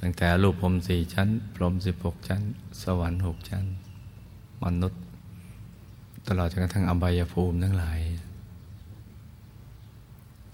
[0.00, 2.42] ตั้งแต่รูปพรมสี่ชั้น พรมสิบหกชั้น
[2.82, 3.64] สวรรค์หกชั้น
[4.64, 5.00] มนุษย์
[6.28, 8.00] ตลอดจนกระทั่งอบายภูมิทั้งหลาย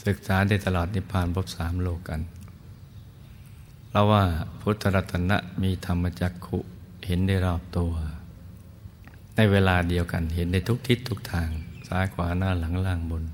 [0.07, 2.21] ศึกษาได้ตลอดนิพพานพบสามโลกกัน
[3.89, 4.23] เพราะว่า
[4.61, 6.59] พุทธรัตนะมีธรรมจักขุ
[7.07, 7.93] เห็นได้รอบตัว
[9.37, 11.49] ในเวลาเดียวกันเห็นในทุกทิศทุกทาง
[11.89, 13.25] ซ้ายขวาหน้าหลังล่างบน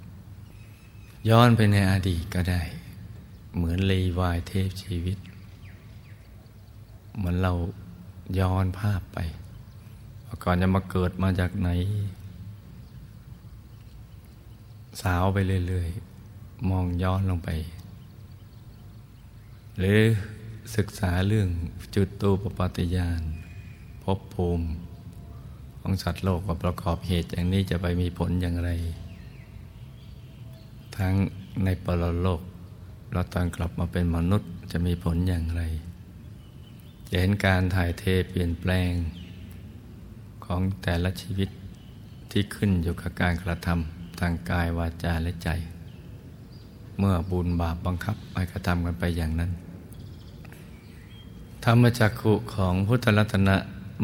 [1.29, 2.63] ย้อนไปในอดีตก็ได้
[3.55, 5.19] เหมือนเลวายเทพชีวิต
[7.17, 7.53] เหมือนเรา
[8.39, 9.19] ย้อนภาพไป
[10.45, 11.69] ก่อนจะมาเกิดมาจากไหน
[15.03, 16.12] สาวไปเรื่อยๆ
[16.71, 17.51] มองย้อนลงไป
[19.79, 20.01] หรือ
[20.77, 21.49] ศึกษาเรื่อง
[21.95, 23.21] จุดตูปปฏิญาณ
[24.03, 24.67] พบภูมิ
[25.81, 28.71] ของสัตว์โลกว่าประกอบเหตุอย่างนี้จะไปมีผลอย่างไร
[30.97, 31.15] ทั้ง
[31.65, 32.43] ในปรโลก
[33.13, 35.63] เราตอนกลับมาเป็นมนุษย์จะมีผลอย่างไร
[37.09, 38.93] จะเห็นการถ่ายเทเปลี่ยนแปลง
[40.45, 41.49] ของแต่ละชีวิต
[42.31, 45.49] ที่ขึ้นอยู่กับการกระทำทางกายวาจาและใจ
[46.99, 49.51] เมื่อบุญบาปบังคับให้กระทำกันไปอย่างนั้น
[51.65, 53.57] ธรรมจักขุของพุทธรัตนะ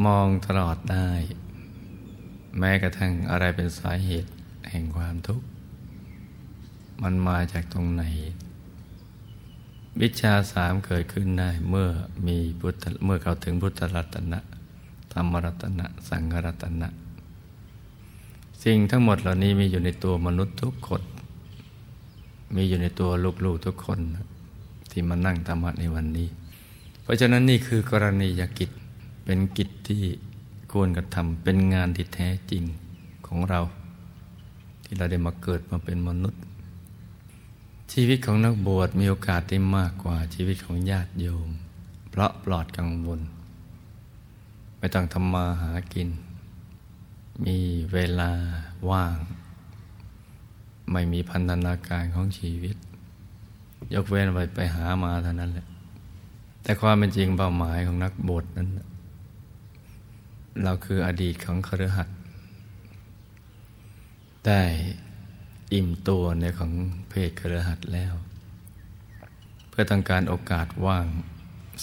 [0.07, 1.09] มองตลอดได้
[2.59, 4.31] แม้กระทั่งอะไรเป็นสาเหตุ
[4.71, 5.47] แห่งความทุกข์
[7.03, 8.05] มันมาจากตรงไหน
[10.01, 11.89] วิชาสามเกิดขึ้นได้เมื่อ
[12.27, 14.39] มีพุทธเมื่อเข้าถึงพุทธรัตนะ
[15.13, 16.89] ธรรมรัตนะ สังฆรัตนะ
[18.65, 21.03] สิ่งทั้งหมดเหล่านี้มีอยู่ในตัวมนุษย์ทุกคน
[22.55, 23.11] มีอยู่ในตัว
[23.45, 24.01] ลูกๆทุกคน
[24.91, 26.29] ที่มานั่งธรรมะในวันนี้
[27.03, 28.71] เพราะฉะนั้นนี่คือกรณียกิจ
[29.25, 30.03] เป็นกิจที่
[30.73, 32.63] ควรกระทำเป็นงานที่แท้จริง
[33.27, 33.61] ของเรา
[34.85, 36.43] ที่เราได้มาเกิดมาเป็นมนุษย์
[37.93, 41.49] ชีวิตของนักบวชมีโอกาสที่มากกว่าชีวิตของญาติโยม
[42.11, 43.21] เพราะปลอดกังวล
[44.79, 46.09] ไม่ต้องทำมาหากิน
[47.45, 47.57] มี
[47.93, 48.31] เวลา
[48.91, 49.17] ว่าง
[50.93, 52.77] ไม่มีพันธนาการของชีวิต
[53.95, 55.67] ยกเว้นไปไปหามาเท่านั้นแหละ
[56.63, 58.69] แต่ความเป็นจริงเป้าหมายของนักบวชนั้น
[60.63, 62.09] เราคืออดีตของครือหัด
[64.47, 64.63] ได้
[65.73, 66.73] อิ่มตัวในของ
[67.09, 68.15] เพศครือหัดแล้ว
[69.69, 71.07] เพื่อต้องการโอกาสว่าง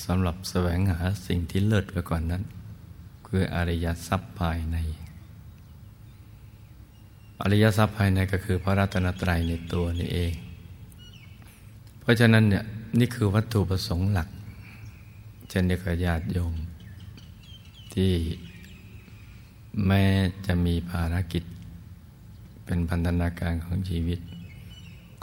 [0.06, 2.44] สำหรับแสวงหาสิ่งที่เลิศไว้ก่อนนั้น
[3.28, 4.78] คืออริยทรัพย์ภายใน
[7.42, 10.34] อริยทรัพย์ภายในก็คือพระรัตนตรัยในตัวนี่เอง
[12.00, 12.64] เพราะฉะนั้นเนี่ย
[13.00, 14.30] นี่คือวัตถุประสงค์หลัก
[15.50, 16.54] เช่นเดียวกับญาติโยม
[17.94, 18.12] ที่
[19.86, 20.04] แม้
[20.46, 21.44] จะมีภารกิจ
[22.66, 24.20] เป็นพันธนาการของชีวิต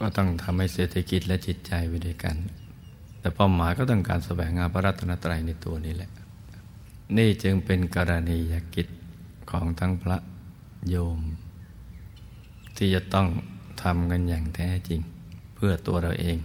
[0.00, 2.36] ก็ต้องทำให้เศรษฐกิจและจิตใจไปด้วยกัน
[3.18, 6.10] แต่เป้าหมายก็ต้องการแสวงหาพระรัตนตรัยในตัวนี้แหละ
[7.16, 8.88] นี่จึงเป็นกรณียกิจ
[9.50, 10.18] ของทั้งพระ
[10.88, 11.18] โยม
[12.76, 13.26] ที่จะต้อง
[13.82, 15.00] ทำกันอย่างแท้จริง
[15.54, 16.38] เพื่อตัวเราเอง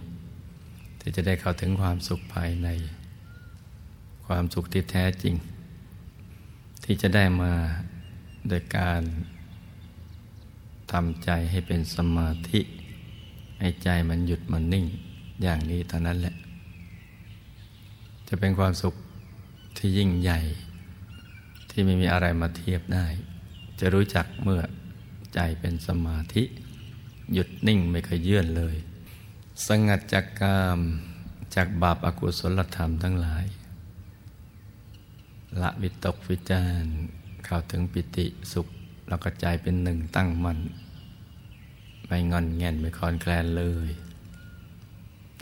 [1.00, 2.68] ที่จะได้เข้าถึงความสุขภายใน
[4.26, 5.34] ความสุขที่แท้จริง
[6.84, 7.52] ที่จะได้มา
[8.48, 9.02] โดยการ
[10.92, 12.60] ทำใจให้เป็นสมาธิ
[13.60, 14.86] ให้ใจมันหยุดมันนิ่ง
[15.42, 16.34] อย่างนี้เท่านั้นแหละ
[18.28, 18.94] จะเป็นความสุข
[19.76, 20.40] ที่ยิ่งใหญ่
[21.70, 23.06] ที่ไม่มีอะไรมาเทียบได้
[23.80, 24.60] จะรู้จักเมื่อ
[25.34, 26.44] ใจเป็นสมาธิ
[27.32, 28.76] หยุดนิ่งไม่เคยเยื่อนเลย
[29.66, 30.80] สงัดจากกาม
[31.54, 33.44] จากบาปอากุศลธรรมทั้งหลาย
[35.60, 36.84] ละวิตกวิจาร
[37.44, 38.68] เข้าถึงปิติสุข
[39.08, 40.58] แล้วก็ใจเป็นหนึ่งตั้งมัน่น
[42.06, 43.90] ไม่งอนแงนไม่คลอนแคลนเลย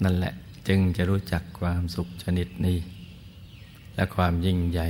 [0.02, 0.32] นั่นแหละ
[0.68, 2.78] จึงจะรู้จักความสุขชนิดนี้
[3.94, 4.88] และความยิ่งใหญ่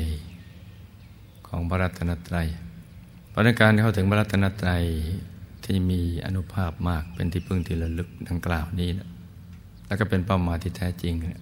[1.46, 2.48] ของพระรัตนตรัย
[3.36, 4.84] ราะในการเข้าถึงพระรัตนตรัย
[5.64, 9.08] ที่มีอนุภาพมากเป็นที่พึ่งที่ระลึกดังกล่าวนี้นะ
[9.86, 11.34] แล้วก็เป็นเป้าหมายที่แท้จริงน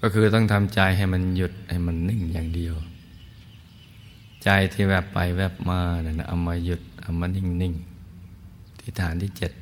[0.00, 2.74] ก็คือต้องทำใจให้มันหยุดให้มันนิ่งอย่างเดียว
[4.44, 7.74] ใจที่แวบไปแวบมาเนี่ยนะเอามาหยุดเอามานิ่งนิ่ง
[8.80, 9.52] ที่ฐานที่เจ็ด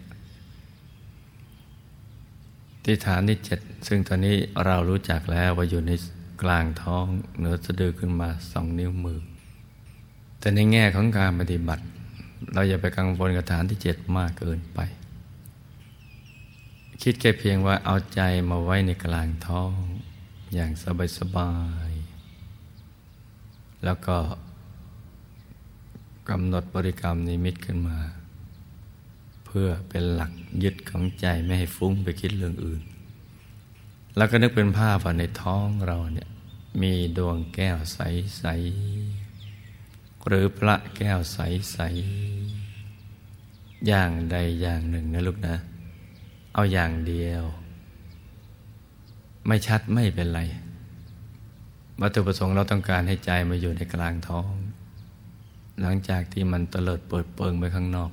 [2.84, 5.92] ที่ฐานที่เจ็ดซึ่งตอนนี้เรารู้จักแล้วว่าอยู่ใน
[6.42, 7.04] กลางท้อง
[7.38, 9.20] เหนือสะดือขึ้นมาสองนิ้วมือ
[10.44, 11.84] แต่ในแง่ของการปฏิบัติ
[12.52, 14.78] เราอย่าไปกังวลกับฐานที่เจ็ดมากเกินไป
[17.02, 18.20] คิดแค่เพียงว่าเอาใจ
[18.50, 19.72] มาไว้ในกลางท้อง
[20.54, 20.70] อย่าง
[21.18, 21.52] สบา
[21.88, 24.16] ยๆแล้วก็
[26.28, 27.98] กำหนดบริกรรมนิมิตขึ้นมา
[29.46, 30.32] เพื่อเป็นหลัก
[30.62, 32.82] ยึดของใจไม่ให้ฟุ้งไปคิดเรื่องอื่น
[34.16, 36.28] แล้วก็นึกเป็นภาพว่าในท้องเราเนี่ย
[36.82, 39.03] มีดวงแก้วใสๆ
[40.26, 45.56] หรือพระแก้วใสๆอย่างใดอย่างหนึ่งนะลูกนะ
[46.54, 47.42] เอาอย่างเดียว
[49.46, 50.40] ไม่ชัดไม่เป็นไร
[52.00, 54.52] วัตถุประสงค์เราต้องการให้ใจมาอยู่ในกลางท้อง
[55.80, 58.10] หลังจากที่มันเตลิดเปิดเปิงไปข้างนอก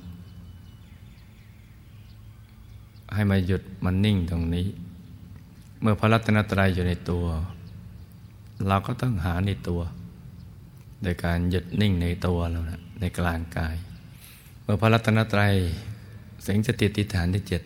[3.14, 4.66] ให้มาหยุดมันนิ่งตรงนี้
[5.80, 7.24] เมื่อพระรัตนตรัยอยู่ในตัว
[8.68, 9.80] เราก็ต้องหาในตัว
[11.02, 13.76] โดยการหยุดนิ่งในตัวเรานะในกลางกาย
[14.62, 15.54] เมื่อพระรัตนตรัย
[16.46, 17.62] สิงสติติฐานที่เจ็ด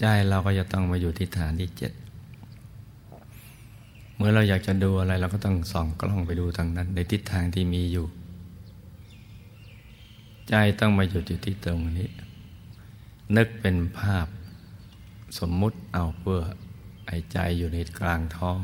[0.00, 1.92] ใจเราก็จะต้องมาอยู่ที่ฐานที่เจ็ด
[4.16, 8.06] เมื่อเราอยากจะดูอะไรเราก็ต้องส่องกล้องไปดูทางนั้น ในทิศทางที่มีอยู่
[10.48, 12.08] ใจต้องมาหยุดอยู่ที่ตรงนี้
[13.36, 14.26] นึกเป็นภาพ
[15.38, 16.40] สมมุติเอาเพื่อ
[17.06, 18.58] ไอ้ใจอยู่ในกลางท้อง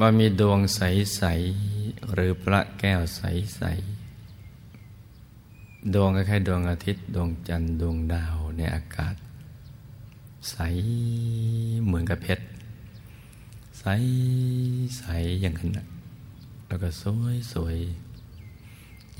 [0.00, 1.22] ว่ามีดวงใส
[1.66, 3.62] ๆ หรือพระแก้วใส
[4.38, 9.14] ๆ ดวงคล้ายๆดวงอาทิตย์ ดวงจันทร์ดวงดาวในอากาศ
[10.50, 10.56] ใส
[11.84, 12.44] เหมือนกับเพชร
[13.80, 13.84] ใส
[14.98, 15.04] ใส
[15.42, 15.70] อย่างนั้น
[16.66, 17.78] แล้วก็สวยสวย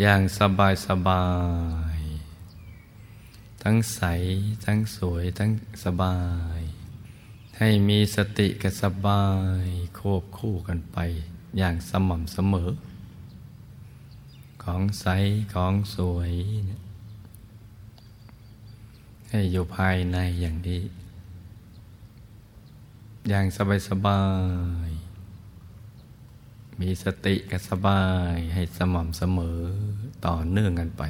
[0.01, 1.25] อย่างสบายสบา
[1.99, 2.01] ย
[3.63, 4.03] ทั้งใส
[4.65, 5.51] ทั้งสวย ทั้ง
[5.85, 6.17] สบา
[6.60, 6.60] ย
[7.63, 9.25] ให้มีสติกับสบา
[9.65, 9.67] ย
[9.99, 10.99] ควบคู่กันไป
[11.59, 12.71] อย่างสม่ำเสมอ
[14.63, 15.07] ของใส
[15.55, 16.33] ของสวย
[19.29, 20.83] ให้อยู่ภายในอย่างนี้
[23.29, 24.23] อย่างสบายสบา
[24.89, 24.91] ย
[26.81, 28.03] มีสติกับสบา
[28.35, 29.61] ยให้สม่ำเสมอ
[30.27, 31.03] ต่อเนื่องกันไป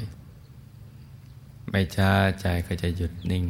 [1.71, 3.47] ไม่ช้าใจก็จะหยุดนิ่ง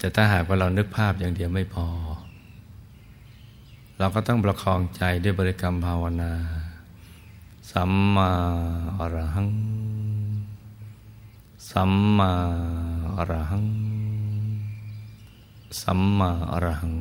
[0.00, 1.88] จะถ้าหากว่าเรานึกภาพอย่างเดียวไม่พอ
[3.98, 6.32] เราก็ต้องประคองใจด้วยบริกรรมภาวนา
[7.70, 8.30] สัมมา
[8.98, 9.50] อรหัง
[11.70, 12.32] สัมมา
[13.16, 13.66] อรหัง
[15.82, 16.96] สัมมาอรหัง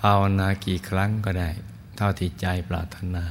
[0.00, 1.50] ภาวนากี่ครั้งก็ได้
[1.96, 3.24] เท่าที่ใจปรารถนา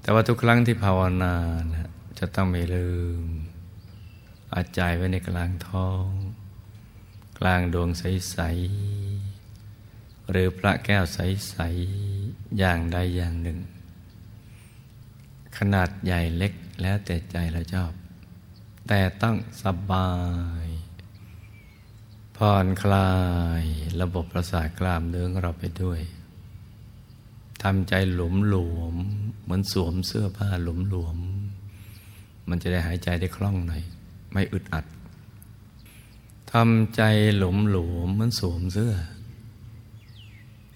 [0.00, 1.34] แต่ว่าทุกครั้งที่ภาวนา
[1.72, 2.90] นะจะต้องไม่ลื
[3.22, 3.24] ม
[4.54, 6.19] อาใจไว้ในกลางท้อง
[7.40, 8.38] กลางดวงใส
[9.14, 11.56] ๆ หรือพระแก้วใส
[12.06, 13.58] ๆ อย่างใดอย่างหนึ่ง
[15.56, 17.92] ขนาดใหญ่เล็กแล้วแต่ใจเราชอบ
[18.88, 20.10] แต่ต้องสบา
[20.64, 20.66] ย
[22.36, 23.12] ผ่อนคลา
[23.62, 23.64] ย
[24.00, 26.00] ระบบประสาทกล้ามเนื้อเราไปด้วย
[27.62, 28.94] ทำใจหลวมหลวม
[29.42, 31.18] เหมือนสวมเสื้อผ้าหลวมหลวม
[32.48, 33.82] มันจะได้หายใจได้คล่องหน่อย
[34.32, 34.84] ไม่อึดอัด
[36.52, 37.02] ทำใจ
[37.38, 38.94] หลวมหลวมเหมือนสวมเสื้อ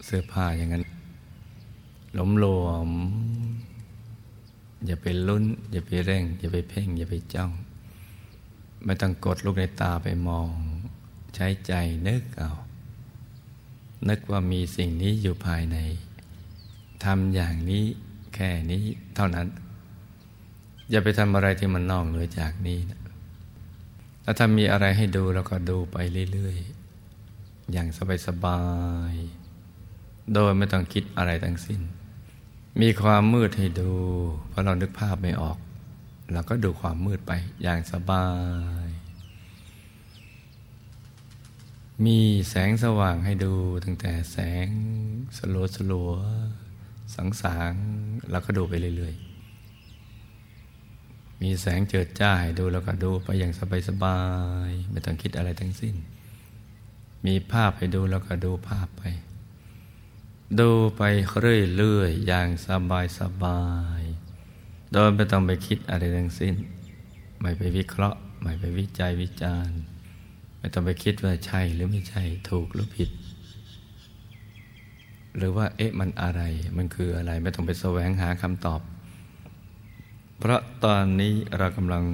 [0.04, 0.82] เสื้อผ้าอย่างนั้น
[2.14, 2.90] หลวมหลวม
[4.86, 7.50] อย่าไปลุ้น อย่าไปเร่ง อย่าไปเพ่ง อย่าไปจ้อง
[8.84, 10.48] ไม่ต้องกดลูกในตาไปมอง
[11.34, 11.72] ใช้ใจ
[12.06, 12.52] นึกเอา
[14.08, 15.76] นึกว่ามีสิ่งนี้อยู่ภายใน
[17.04, 17.84] ทำอย่างนี้
[18.34, 19.46] แค่นี้เท่านั้น
[20.90, 23.03] อย่าไปทำอะไรที่มันนอกเหนือจากนี้นะ
[24.24, 25.96] แล้วถ้ามีอะไรให้ดูเราก็ดูไป
[26.32, 27.88] เรื่อยๆ อย่าง
[28.26, 28.60] สบา
[29.12, 31.80] ยๆ โดยไม่ต้องคิดอะไรทั้งสิ้น
[32.80, 33.92] มีความมืดให้ดู
[34.48, 35.58] เพราะเรานึกภาพไม่ออก
[36.32, 38.26] เราก็ดูความมืดไปอย่างสบา
[38.86, 38.88] ย
[42.04, 42.18] มี
[42.48, 43.52] แสงสว่างให้ดู
[43.84, 44.68] ตั้งแต่แสง
[45.36, 46.12] สลัวสลัว
[47.14, 47.72] สังสาง
[48.30, 49.23] แล้วก็ดูไปเรื่อยๆ
[51.44, 53.52] มีแสงเจิดจ้าให้ดูแล้วก็ดูไปอย่าง
[53.88, 54.18] สบา
[54.68, 55.94] ยๆไม่ต้องคิดอะไรทั้งสิ้น
[57.26, 59.02] มีภาพให้ดูแล้วก็ดูภาพไป
[60.60, 61.02] ดูไป
[61.76, 63.62] เรื่อยๆอย่างสบายสบา
[64.00, 64.02] ย
[64.92, 66.54] โดยไม่ต้องไปคิดอะไรทั้งสิ้น
[67.40, 69.78] ไม่ไปวิเคราะห์ ไม่ไปวิจัยวิจารณ์
[70.58, 73.10] ไม่ต้องไปคิดว่าใช่หรือไม่ใช่ถูกหรือผิด
[75.36, 76.42] หรือว่าเอ๊ะมันอะไร
[76.76, 78.80] มันคืออะไรไม่ต้องไปแสวงหาคำตอบ
[80.46, 82.04] เพราะตอนนี้เรากำลัง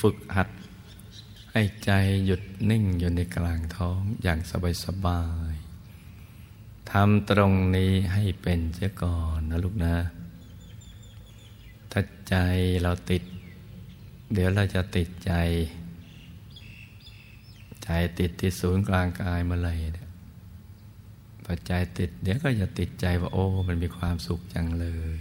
[0.00, 0.48] ฝึกหัด
[1.52, 1.90] ให้ใจ
[2.24, 4.38] หยุดนิ่งอยู่ในกลางท้องอย่าง
[4.84, 5.22] สบา
[5.52, 9.94] ยๆทำตรงนี้ให้เป็นเสียก่อนนะลูกนะ
[11.92, 12.36] ถ้าใจ
[12.82, 13.22] เราติด
[14.32, 15.32] เดี๋ยวเราจะติดใจ
[17.84, 17.88] ใจ
[18.18, 20.08] ติดที่ศูนย์กลางกายมาเลยเนี่ย
[21.44, 25.18] พอใจติด เดี๋ยวก็จะติดใจว่าโอ้ มันมีความสุขจังเลย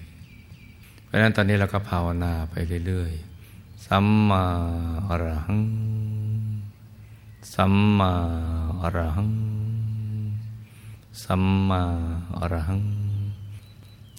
[1.10, 2.56] เพราะนั้นตอนนี้เราก็ภาวนาไป
[2.86, 4.44] เรื่อยๆ สัมมา
[5.08, 5.62] อรหัง
[7.54, 8.14] สัมมา
[8.82, 9.32] อรหัง
[11.24, 11.82] สัมมา
[12.38, 12.82] อรหัง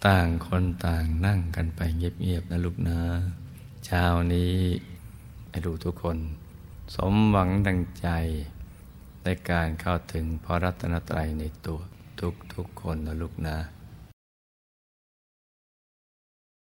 [0.07, 2.99] ต่างคนต่างนั่งกันไปเงียบๆนะลูกนะ
[3.85, 4.55] เช้านี้
[5.49, 6.19] ให้ดูทุกคน
[6.95, 8.09] สมหวังดังใจ
[9.25, 11.81] ในการเข้าถึงพระรัตนตรัยในตัว
[12.21, 13.57] ทุกทุกคนนะลูกนะ